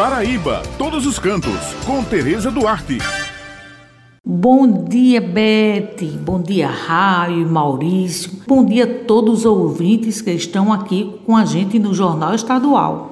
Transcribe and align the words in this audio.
Paraíba, 0.00 0.62
todos 0.78 1.04
os 1.04 1.18
cantos, 1.18 1.74
com 1.84 2.02
Tereza 2.02 2.50
Duarte. 2.50 2.96
Bom 4.24 4.84
dia, 4.84 5.20
Bete. 5.20 6.06
Bom 6.06 6.40
dia, 6.40 6.68
Raio 6.68 7.42
e 7.42 7.44
Maurício. 7.44 8.30
Bom 8.48 8.64
dia 8.64 8.84
a 8.84 9.04
todos 9.04 9.40
os 9.40 9.44
ouvintes 9.44 10.22
que 10.22 10.30
estão 10.30 10.72
aqui 10.72 11.20
com 11.26 11.36
a 11.36 11.44
gente 11.44 11.78
no 11.78 11.92
Jornal 11.92 12.34
Estadual 12.34 13.09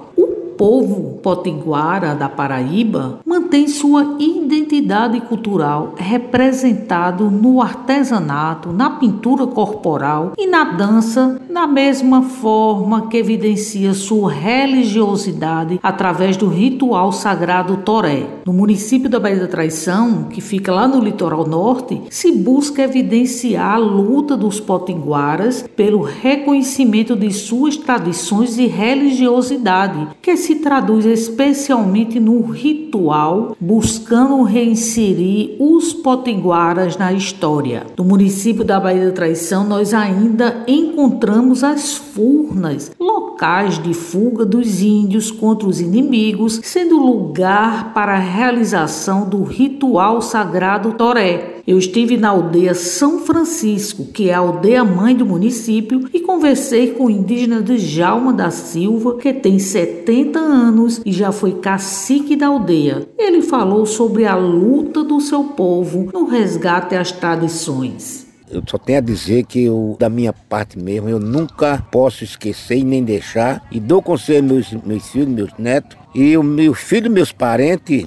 povo 0.58 1.20
potiguara 1.22 2.16
da 2.16 2.28
Paraíba 2.28 3.20
mantém 3.24 3.68
sua 3.68 4.16
identidade 4.18 5.20
cultural 5.20 5.94
representado 5.96 7.30
no 7.30 7.62
artesanato, 7.62 8.72
na 8.72 8.90
pintura 8.90 9.46
corporal 9.46 10.32
e 10.36 10.48
na 10.48 10.64
dança, 10.64 11.40
da 11.48 11.66
mesma 11.66 12.22
forma 12.22 13.08
que 13.08 13.16
evidencia 13.16 13.94
sua 13.94 14.32
religiosidade 14.32 15.78
através 15.80 16.36
do 16.36 16.48
ritual 16.48 17.12
sagrado 17.12 17.76
Toré. 17.78 18.26
No 18.44 18.52
município 18.52 19.08
da 19.08 19.20
Baía 19.20 19.40
da 19.40 19.46
Traição, 19.46 20.24
que 20.24 20.40
fica 20.40 20.72
lá 20.72 20.88
no 20.88 21.00
litoral 21.00 21.46
norte, 21.46 22.02
se 22.10 22.32
busca 22.32 22.82
evidenciar 22.82 23.74
a 23.74 23.78
luta 23.78 24.36
dos 24.36 24.58
potiguaras 24.58 25.64
pelo 25.76 26.02
reconhecimento 26.02 27.14
de 27.14 27.30
suas 27.32 27.76
tradições 27.76 28.58
e 28.58 28.66
religiosidade, 28.66 30.08
que 30.20 30.36
se 30.36 30.47
se 30.48 30.54
traduz 30.54 31.04
especialmente 31.04 32.18
no 32.18 32.40
ritual, 32.40 33.54
buscando 33.60 34.42
reinserir 34.44 35.56
os 35.60 35.92
potiguaras 35.92 36.96
na 36.96 37.12
história. 37.12 37.84
No 37.98 38.02
município 38.02 38.64
da 38.64 38.80
Baía 38.80 39.04
da 39.04 39.12
Traição, 39.12 39.62
nós 39.68 39.92
ainda 39.92 40.64
encontramos 40.66 41.62
as 41.62 41.92
furnas, 41.92 42.90
locais 42.98 43.78
de 43.78 43.92
fuga 43.92 44.46
dos 44.46 44.80
índios 44.80 45.30
contra 45.30 45.68
os 45.68 45.82
inimigos, 45.82 46.58
sendo 46.62 46.96
lugar 46.96 47.92
para 47.92 48.14
a 48.14 48.18
realização 48.18 49.28
do 49.28 49.42
ritual 49.42 50.22
sagrado 50.22 50.94
Toré 50.94 51.57
eu 51.68 51.78
estive 51.78 52.16
na 52.16 52.30
aldeia 52.30 52.72
São 52.72 53.18
Francisco, 53.18 54.06
que 54.06 54.30
é 54.30 54.32
a 54.32 54.38
aldeia 54.38 54.82
mãe 54.82 55.14
do 55.14 55.26
município, 55.26 56.08
e 56.14 56.20
conversei 56.20 56.92
com 56.92 57.04
o 57.04 57.10
indígena 57.10 57.60
de 57.60 57.76
Jalma 57.76 58.32
da 58.32 58.50
Silva, 58.50 59.18
que 59.18 59.34
tem 59.34 59.58
70 59.58 60.38
anos 60.38 61.02
e 61.04 61.12
já 61.12 61.30
foi 61.30 61.60
cacique 61.60 62.34
da 62.34 62.46
aldeia. 62.46 63.06
Ele 63.18 63.42
falou 63.42 63.84
sobre 63.84 64.24
a 64.24 64.34
luta 64.34 65.04
do 65.04 65.20
seu 65.20 65.44
povo 65.44 66.08
no 66.10 66.24
resgate 66.24 66.94
às 66.94 67.12
tradições. 67.12 68.26
Eu 68.50 68.62
só 68.66 68.78
tenho 68.78 68.96
a 68.96 69.02
dizer 69.02 69.44
que 69.44 69.64
eu, 69.64 69.94
da 70.00 70.08
minha 70.08 70.32
parte 70.32 70.78
mesmo, 70.78 71.10
eu 71.10 71.20
nunca 71.20 71.84
posso 71.92 72.24
esquecer 72.24 72.78
e 72.78 72.84
nem 72.84 73.04
deixar. 73.04 73.62
E 73.70 73.78
dou 73.78 74.00
conselho 74.00 74.56
aos 74.56 74.72
meus, 74.72 74.84
meus 74.84 75.10
filhos, 75.10 75.28
meus 75.28 75.50
netos, 75.58 75.98
e 76.14 76.34
o 76.34 76.42
meu 76.42 76.72
filho, 76.72 77.10
meus 77.10 77.30
parentes, 77.30 78.06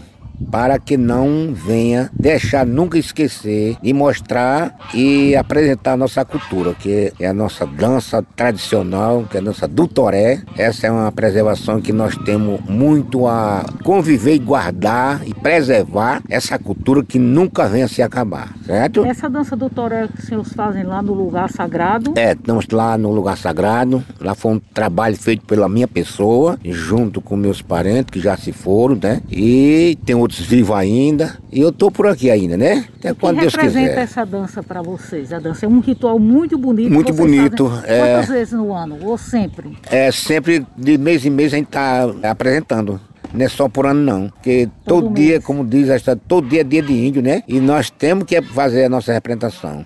para 0.49 0.79
que 0.79 0.97
não 0.97 1.53
venha 1.53 2.09
deixar 2.13 2.65
nunca 2.65 2.97
esquecer 2.97 3.77
de 3.81 3.93
mostrar 3.93 4.75
e 4.93 5.35
apresentar 5.35 5.93
a 5.93 5.97
nossa 5.97 6.23
cultura, 6.25 6.73
que 6.73 7.13
é 7.19 7.27
a 7.27 7.33
nossa 7.33 7.65
dança 7.65 8.23
tradicional, 8.35 9.25
que 9.29 9.37
é 9.37 9.39
a 9.39 9.43
nossa 9.43 9.67
dutoré. 9.67 10.41
Essa 10.57 10.87
é 10.87 10.91
uma 10.91 11.11
preservação 11.11 11.81
que 11.81 11.91
nós 11.91 12.15
temos 12.17 12.59
muito 12.67 13.27
a 13.27 13.65
conviver 13.83 14.35
e 14.35 14.39
guardar 14.39 15.27
e 15.27 15.33
preservar 15.33 16.21
essa 16.29 16.57
cultura 16.57 17.03
que 17.03 17.19
nunca 17.19 17.67
venha 17.67 17.87
se 17.87 18.01
acabar, 18.01 18.53
certo? 18.65 19.05
Essa 19.05 19.29
dança 19.29 19.55
do 19.55 19.69
toré 19.69 20.07
que 20.07 20.19
os 20.19 20.25
senhores 20.25 20.53
fazem 20.53 20.83
lá 20.83 21.01
no 21.01 21.13
lugar 21.13 21.49
sagrado? 21.49 22.13
É, 22.15 22.33
estamos 22.33 22.67
lá 22.71 22.97
no 22.97 23.11
lugar 23.11 23.37
sagrado. 23.37 24.03
Lá 24.19 24.35
foi 24.35 24.53
um 24.53 24.59
trabalho 24.59 25.15
feito 25.15 25.45
pela 25.45 25.67
minha 25.67 25.87
pessoa, 25.87 26.57
junto 26.63 27.21
com 27.21 27.35
meus 27.35 27.61
parentes 27.61 28.11
que 28.11 28.19
já 28.19 28.37
se 28.37 28.51
foram, 28.51 28.97
né? 29.01 29.21
E 29.29 29.97
tem 30.05 30.15
outros 30.15 30.30
vivos 30.39 30.75
ainda. 30.75 31.37
E 31.51 31.59
eu 31.59 31.71
tô 31.71 31.91
por 31.91 32.07
aqui 32.07 32.29
ainda, 32.29 32.57
né? 32.57 32.85
Até 32.99 33.13
quando 33.13 33.39
Deus 33.39 33.55
quiser. 33.55 33.79
representa 33.79 33.99
essa 34.01 34.25
dança 34.25 34.63
para 34.63 34.81
vocês? 34.81 35.31
A 35.33 35.39
dança 35.39 35.65
é 35.65 35.69
um 35.69 35.79
ritual 35.79 36.19
muito 36.19 36.57
bonito. 36.57 36.91
Muito 36.91 37.13
bonito. 37.13 37.71
É... 37.85 37.99
Quantas 37.99 38.29
vezes 38.29 38.53
no 38.53 38.73
ano? 38.73 38.97
Ou 39.01 39.17
sempre? 39.17 39.77
É, 39.89 40.11
sempre 40.11 40.65
de 40.77 40.97
mês 40.97 41.25
em 41.25 41.29
mês 41.29 41.53
a 41.53 41.57
gente 41.57 41.67
tá 41.67 42.05
apresentando. 42.23 42.99
Não 43.33 43.45
é 43.45 43.47
só 43.47 43.69
por 43.69 43.85
ano 43.85 44.01
não, 44.01 44.29
porque 44.29 44.67
todo, 44.85 45.03
todo 45.03 45.15
dia, 45.15 45.39
como 45.39 45.65
diz 45.65 45.89
a 45.89 45.95
história, 45.95 46.21
todo 46.27 46.49
dia 46.49 46.61
é 46.61 46.63
dia 46.65 46.81
de 46.81 46.91
índio, 46.91 47.21
né? 47.21 47.43
E 47.47 47.61
nós 47.61 47.89
temos 47.89 48.25
que 48.25 48.41
fazer 48.41 48.85
a 48.85 48.89
nossa 48.89 49.13
representação 49.13 49.85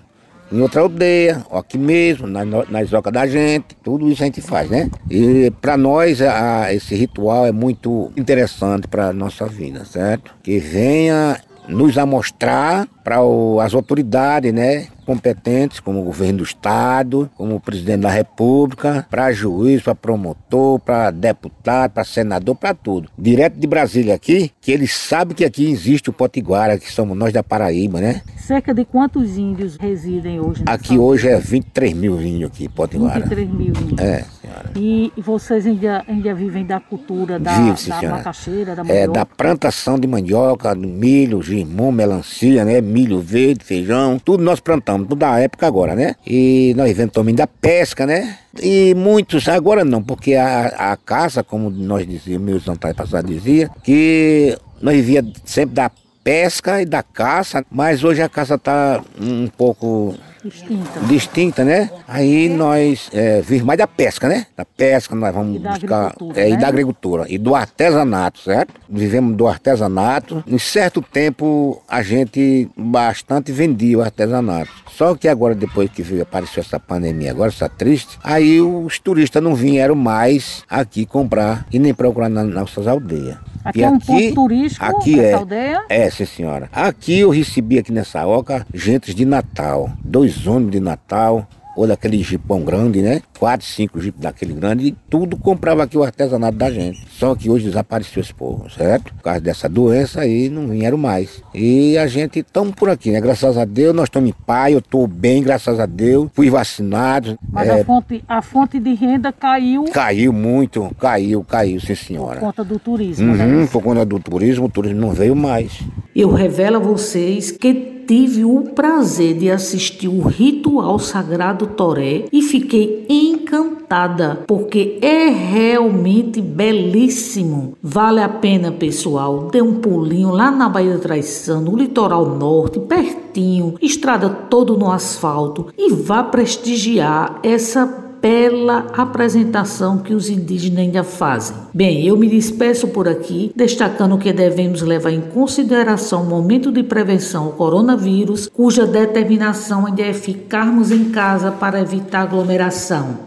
em 0.50 0.60
outra 0.60 0.80
aldeia, 0.80 1.44
aqui 1.50 1.76
mesmo, 1.76 2.26
na, 2.26 2.44
nas 2.44 2.92
ocas 2.92 3.12
da 3.12 3.26
gente, 3.26 3.76
tudo 3.82 4.08
isso 4.08 4.22
a 4.22 4.26
gente 4.26 4.40
faz, 4.40 4.70
né? 4.70 4.88
E 5.10 5.50
para 5.60 5.76
nós 5.76 6.20
a, 6.22 6.72
esse 6.72 6.94
ritual 6.94 7.46
é 7.46 7.52
muito 7.52 8.12
interessante 8.16 8.86
para 8.86 9.12
nossa 9.12 9.46
vida, 9.46 9.84
certo? 9.84 10.34
Que 10.42 10.58
venha 10.58 11.40
nos 11.68 11.98
amostrar 11.98 12.86
para 13.02 13.18
as 13.62 13.74
autoridades, 13.74 14.52
né? 14.52 14.86
competentes, 15.06 15.78
como 15.78 16.00
o 16.00 16.04
governo 16.04 16.38
do 16.38 16.44
estado, 16.44 17.30
como 17.36 17.54
o 17.54 17.60
presidente 17.60 18.00
da 18.00 18.10
república, 18.10 19.06
para 19.08 19.32
juiz, 19.32 19.80
para 19.80 19.94
promotor, 19.94 20.80
para 20.80 21.12
deputado, 21.12 21.92
para 21.92 22.04
senador, 22.04 22.56
para 22.56 22.74
tudo. 22.74 23.08
Direto 23.16 23.54
de 23.54 23.66
Brasília 23.68 24.16
aqui, 24.16 24.50
que 24.60 24.72
eles 24.72 24.92
sabem 24.92 25.34
que 25.34 25.44
aqui 25.44 25.70
existe 25.70 26.10
o 26.10 26.12
Potiguara, 26.12 26.76
que 26.76 26.92
somos 26.92 27.16
nós 27.16 27.32
da 27.32 27.42
Paraíba, 27.42 28.00
né? 28.00 28.20
Cerca 28.46 28.72
de 28.72 28.84
quantos 28.84 29.36
índios 29.36 29.76
residem 29.76 30.38
hoje? 30.38 30.62
Aqui 30.66 30.96
hoje 30.96 31.26
é 31.26 31.36
23 31.36 31.92
mil 31.94 32.22
índios 32.22 32.48
aqui, 32.48 32.68
Potiguara. 32.68 33.18
23 33.18 33.50
mil 33.50 33.66
índios. 33.70 33.98
É, 33.98 34.24
senhora. 34.40 34.70
E 34.76 35.12
vocês 35.16 35.66
ainda, 35.66 36.04
ainda 36.06 36.32
vivem 36.32 36.64
da 36.64 36.78
cultura 36.78 37.40
da, 37.40 37.52
Vive, 37.54 37.88
da 37.88 38.02
macaxeira, 38.02 38.76
da 38.76 38.84
mandioca? 38.84 39.00
É, 39.00 39.08
da 39.08 39.26
plantação 39.26 39.98
de 39.98 40.06
mandioca, 40.06 40.76
do 40.76 40.86
milho, 40.86 41.42
gimão, 41.42 41.90
melancia, 41.90 42.64
né? 42.64 42.80
Milho 42.80 43.18
verde, 43.18 43.64
feijão, 43.64 44.16
tudo 44.16 44.44
nós 44.44 44.60
plantamos 44.60 45.08
tudo 45.08 45.18
da 45.18 45.40
época 45.40 45.66
agora, 45.66 45.96
né? 45.96 46.14
E 46.24 46.72
nós 46.76 46.86
vivemos 46.86 47.12
também 47.12 47.34
da 47.34 47.48
pesca, 47.48 48.06
né? 48.06 48.38
E 48.62 48.94
muitos, 48.94 49.48
agora 49.48 49.84
não, 49.84 50.00
porque 50.00 50.36
a, 50.36 50.92
a 50.92 50.96
caça, 50.96 51.42
como 51.42 51.68
nós 51.68 52.06
dizíamos, 52.06 52.46
meus 52.46 52.68
antepassados 52.68 53.28
diziam, 53.28 53.68
que 53.82 54.56
nós 54.80 54.94
vivíamos 54.94 55.32
sempre 55.44 55.74
da 55.74 55.90
pesca 56.26 56.82
e 56.82 56.84
da 56.84 57.04
caça, 57.04 57.64
mas 57.70 58.02
hoje 58.02 58.20
a 58.20 58.28
caça 58.28 58.56
está 58.56 59.00
um 59.16 59.46
pouco 59.46 60.12
distinta. 60.42 61.00
distinta, 61.06 61.64
né? 61.64 61.88
Aí 62.08 62.48
nós 62.48 63.08
é, 63.12 63.40
vivemos 63.40 63.66
mais 63.66 63.78
da 63.78 63.86
pesca, 63.86 64.28
né? 64.28 64.46
Da 64.56 64.64
pesca 64.64 65.14
nós 65.14 65.32
vamos 65.32 65.54
e 65.54 65.58
buscar. 65.60 66.16
É, 66.34 66.48
né? 66.48 66.50
E 66.50 66.56
da 66.56 66.66
agricultura. 66.66 67.26
E 67.28 67.38
do 67.38 67.54
artesanato, 67.54 68.40
certo? 68.40 68.74
Vivemos 68.88 69.36
do 69.36 69.46
artesanato. 69.46 70.42
Em 70.48 70.58
certo 70.58 71.00
tempo 71.00 71.80
a 71.88 72.02
gente 72.02 72.68
bastante 72.76 73.52
vendia 73.52 73.96
o 73.96 74.02
artesanato. 74.02 74.72
Só 74.96 75.14
que 75.14 75.28
agora, 75.28 75.54
depois 75.54 75.88
que 75.90 76.02
veio, 76.02 76.22
apareceu 76.22 76.60
essa 76.60 76.80
pandemia, 76.80 77.30
agora 77.30 77.50
está 77.50 77.68
triste, 77.68 78.18
aí 78.24 78.60
os 78.60 78.98
turistas 78.98 79.40
não 79.40 79.54
vieram 79.54 79.94
mais 79.94 80.64
aqui 80.68 81.06
comprar 81.06 81.66
e 81.70 81.78
nem 81.78 81.94
procurar 81.94 82.28
nas 82.28 82.48
nossas 82.48 82.88
aldeias. 82.88 83.36
Aqui 83.66 83.80
e 83.80 83.82
é 83.82 83.90
um 83.90 83.96
aqui, 83.96 84.06
ponto 84.06 84.34
turístico 84.34 84.84
aqui 84.84 85.18
é, 85.18 85.32
aldeia? 85.32 85.84
É, 85.88 86.08
sim 86.08 86.24
senhora. 86.24 86.68
Aqui 86.72 87.18
eu 87.18 87.30
recebi 87.30 87.80
aqui 87.80 87.90
nessa 87.90 88.24
oca 88.24 88.64
gentes 88.72 89.12
de 89.12 89.24
Natal, 89.24 89.90
dois 90.04 90.46
ônibus 90.46 90.70
de 90.70 90.78
Natal, 90.78 91.48
ou 91.76 91.86
daquele 91.86 92.22
jipão 92.22 92.62
grande, 92.62 93.02
né? 93.02 93.20
Quatro, 93.38 93.66
cinco 93.66 94.00
jipos 94.00 94.22
daquele 94.22 94.54
grande, 94.54 94.86
e 94.86 94.96
tudo 95.10 95.36
comprava 95.36 95.82
aqui 95.82 95.96
o 95.96 96.02
artesanato 96.02 96.56
da 96.56 96.70
gente. 96.70 97.06
Só 97.10 97.34
que 97.34 97.50
hoje 97.50 97.66
desapareceu 97.66 98.22
esse 98.22 98.32
povo, 98.32 98.68
certo? 98.70 99.14
Por 99.14 99.22
causa 99.22 99.40
dessa 99.40 99.68
doença 99.68 100.22
aí, 100.22 100.48
não 100.48 100.68
vieram 100.68 100.96
mais. 100.96 101.42
E 101.54 101.98
a 101.98 102.06
gente 102.06 102.38
estamos 102.38 102.74
por 102.74 102.88
aqui, 102.88 103.10
né? 103.10 103.20
Graças 103.20 103.58
a 103.58 103.66
Deus, 103.66 103.94
nós 103.94 104.04
estamos 104.04 104.30
em 104.30 104.34
paz, 104.46 104.72
eu 104.72 104.78
estou 104.78 105.06
bem, 105.06 105.42
graças 105.42 105.78
a 105.78 105.84
Deus. 105.86 106.30
Fui 106.32 106.48
vacinado. 106.48 107.38
Mas 107.52 107.68
é... 107.68 107.80
a, 107.80 107.84
fonte, 107.84 108.24
a 108.26 108.42
fonte 108.42 108.80
de 108.80 108.94
renda 108.94 109.30
caiu? 109.30 109.84
Caiu 109.92 110.32
muito, 110.32 110.90
caiu, 110.98 111.44
caiu, 111.44 111.78
sim 111.78 111.94
senhora. 111.94 112.40
Por 112.40 112.46
conta 112.46 112.64
do 112.64 112.78
turismo, 112.78 113.30
uhum, 113.30 113.36
né? 113.36 113.68
Por 113.70 113.82
conta 113.82 114.04
do 114.04 114.18
turismo, 114.18 114.64
o 114.64 114.70
turismo 114.70 115.00
não 115.00 115.10
veio 115.10 115.36
mais. 115.36 115.82
Eu 116.16 116.30
revelo 116.30 116.76
a 116.76 116.80
vocês 116.80 117.50
que 117.50 117.74
tive 118.06 118.42
o 118.42 118.62
prazer 118.74 119.36
de 119.36 119.50
assistir 119.50 120.08
o 120.08 120.22
ritual 120.22 120.98
sagrado 120.98 121.66
Toré 121.66 122.24
e 122.32 122.40
fiquei 122.40 123.04
encantada, 123.06 124.42
porque 124.46 124.96
é 125.02 125.28
realmente 125.28 126.40
belíssimo. 126.40 127.76
Vale 127.82 128.22
a 128.22 128.30
pena, 128.30 128.72
pessoal. 128.72 129.48
Dê 129.52 129.60
um 129.60 129.74
pulinho 129.74 130.30
lá 130.30 130.50
na 130.50 130.70
Baía 130.70 130.94
da 130.94 131.00
Traição, 131.00 131.60
no 131.60 131.76
litoral 131.76 132.34
norte, 132.34 132.80
pertinho, 132.80 133.74
estrada 133.82 134.30
todo 134.30 134.74
no 134.74 134.90
asfalto 134.90 135.66
e 135.76 135.92
vá 135.92 136.22
prestigiar 136.22 137.40
essa 137.42 138.05
bela 138.26 138.88
apresentação 138.92 139.98
que 139.98 140.12
os 140.12 140.28
indígenas 140.28 140.80
ainda 140.80 141.04
fazem. 141.04 141.56
Bem, 141.72 142.04
eu 142.04 142.16
me 142.16 142.28
despeço 142.28 142.88
por 142.88 143.06
aqui, 143.06 143.52
destacando 143.54 144.18
que 144.18 144.32
devemos 144.32 144.82
levar 144.82 145.12
em 145.12 145.20
consideração 145.20 146.22
o 146.22 146.26
momento 146.26 146.72
de 146.72 146.82
prevenção 146.82 147.44
ao 147.44 147.52
coronavírus, 147.52 148.48
cuja 148.52 148.84
determinação 148.84 149.86
ainda 149.86 150.02
é 150.02 150.12
ficarmos 150.12 150.90
em 150.90 151.10
casa 151.10 151.52
para 151.52 151.80
evitar 151.80 152.22
aglomeração. 152.22 153.26